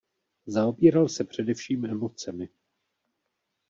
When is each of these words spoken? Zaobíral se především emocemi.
Zaobíral 0.45 1.09
se 1.09 1.23
především 1.23 1.85
emocemi. 1.85 2.49